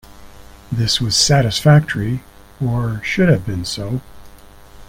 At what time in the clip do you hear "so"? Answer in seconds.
3.63-4.01